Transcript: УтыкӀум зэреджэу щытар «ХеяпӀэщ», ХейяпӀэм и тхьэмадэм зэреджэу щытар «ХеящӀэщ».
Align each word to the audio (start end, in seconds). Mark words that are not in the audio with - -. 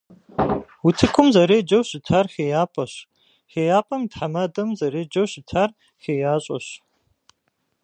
УтыкӀум 0.87 1.27
зэреджэу 1.33 1.83
щытар 1.89 2.25
«ХеяпӀэщ», 2.33 2.93
ХейяпӀэм 3.51 4.01
и 4.05 4.09
тхьэмадэм 4.11 4.69
зэреджэу 4.79 5.27
щытар 5.31 5.69
«ХеящӀэщ». 6.03 6.67